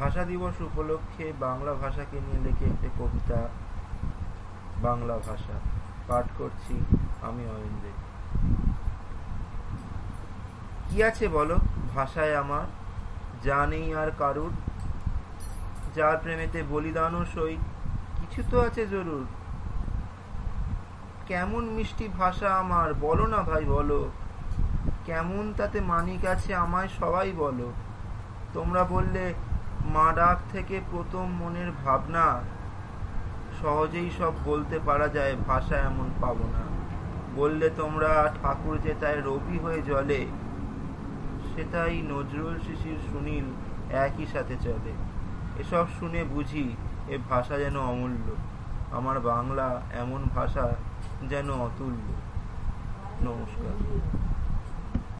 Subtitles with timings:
[0.00, 3.40] ভাষা দিবস উপলক্ষে বাংলা ভাষাকে নিয়ে লিখে একটি কবিতা
[4.82, 5.56] বাংলা ভাষা।
[6.08, 6.74] পাঠ করছি
[7.22, 7.86] আমি অয়েন্দ্র
[10.88, 11.56] কি আছে বলো?
[11.94, 12.66] ভাষায় আমার
[13.44, 14.52] যা নেই আর কারুর।
[15.96, 17.54] যার প্রেমেতে বলিদানও সই,
[18.18, 19.26] কিছু তো আছে জরুর।
[21.26, 24.00] কেমন মিষ্টি ভাষা আমার, বলো না ভাই, বলো।
[25.06, 27.68] কেমন তাতে মানিক আছে আমায় সবাই বলো।
[28.52, 29.34] তোমরা বললে
[29.84, 32.40] মা ডাক থেকে প্রথম মনের ভাবনা।
[33.62, 36.60] সহজেই সব বলতে পারা যায়, ভাষা এমন পাবো না।
[37.34, 40.26] বললে তোমরা ঠাকুর যে তাই রবি হয়ে জলে
[41.54, 43.44] সেটাই নজরুল শিশির সুনীল
[43.92, 44.92] একই সাথে চলে।
[45.58, 46.76] এসব শুনে বুঝি
[47.08, 48.34] এ ভাষা যেন অমূল্য।
[48.96, 50.74] আমার বাংলা এমন ভাষা
[51.28, 52.12] যেন অতুল্য।
[53.28, 54.19] নমস্কার।